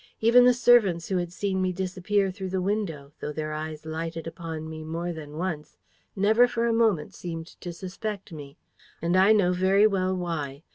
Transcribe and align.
Even 0.19 0.45
the 0.45 0.53
servants 0.55 1.09
who 1.09 1.17
had 1.17 1.31
seen 1.31 1.61
me 1.61 1.71
disappear 1.71 2.31
through 2.31 2.49
the 2.49 2.59
window, 2.59 3.11
though 3.19 3.31
their 3.31 3.53
eyes 3.53 3.85
lighted 3.85 4.25
upon 4.25 4.67
me 4.67 4.83
more 4.83 5.13
than 5.13 5.33
once, 5.37 5.77
never 6.15 6.47
for 6.47 6.65
a 6.65 6.73
moment 6.73 7.13
seemed 7.13 7.45
to 7.61 7.71
suspect 7.71 8.31
me. 8.31 8.57
And 8.99 9.15
I 9.15 9.31
know 9.31 9.53
very 9.53 9.85
well 9.85 10.15
why. 10.17 10.63